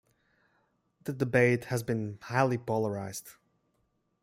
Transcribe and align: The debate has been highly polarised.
The 1.03 1.13
debate 1.13 1.65
has 1.65 1.83
been 1.83 2.17
highly 2.23 2.57
polarised. 2.57 3.33